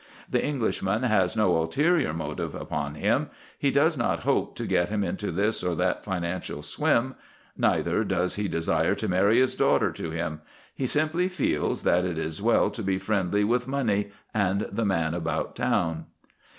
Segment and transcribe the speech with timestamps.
[0.27, 5.03] The Englishman has no ulterior designs upon him; he does not hope to get him
[5.03, 7.13] into this or that financial swim,
[7.55, 10.41] neither does he desire to marry his daughter to him;
[10.73, 15.13] he simply feels that it is well to be friendly with money and the man
[15.13, 16.05] about town.